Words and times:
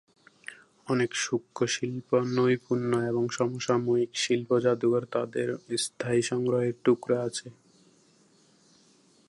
অনেক 0.87 1.11
সূক্ষ্ম 1.15 1.59
শিল্প, 1.67 2.09
নৈপুণ্য, 2.35 2.91
এবং 3.01 3.23
সমসাময়িক 3.29 4.11
শিল্প 4.15 4.49
জাদুঘর 4.59 5.03
তাদের 5.11 5.47
স্থায়ী 5.77 6.21
সংগ্রহের 6.21 6.75
টুকরা 6.83 7.17
আছে। 7.21 7.47